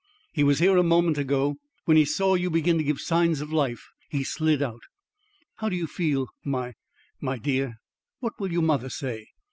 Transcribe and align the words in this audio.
"He 0.33 0.43
was 0.43 0.57
here 0.57 0.77
a 0.77 0.81
moment 0.83 1.19
ago. 1.19 1.57
When 1.85 1.95
he 1.95 2.05
saw 2.05 2.33
you 2.33 2.49
begin 2.49 2.79
to 2.79 2.83
give 2.83 2.99
signs 2.99 3.39
of 3.39 3.53
life, 3.53 3.87
he 4.09 4.23
slid 4.23 4.59
out. 4.59 4.81
How 5.57 5.69
do 5.69 5.75
you 5.75 5.85
feel, 5.85 6.27
my 6.43 6.73
my 7.19 7.37
dear? 7.37 7.75
What 8.19 8.33
will 8.39 8.51
your 8.51 8.63
mother 8.63 8.89
say?" 8.89 9.27